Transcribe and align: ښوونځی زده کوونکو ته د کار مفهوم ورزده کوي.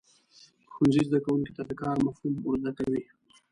ښوونځی 0.73 1.01
زده 1.07 1.19
کوونکو 1.25 1.51
ته 1.57 1.63
د 1.69 1.71
کار 1.81 1.97
مفهوم 2.05 2.33
ورزده 2.37 2.71
کوي. 2.79 3.01